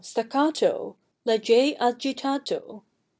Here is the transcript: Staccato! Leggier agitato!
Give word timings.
Staccato! 0.03 0.95
Leggier 1.27 1.75
agitato! 1.79 2.81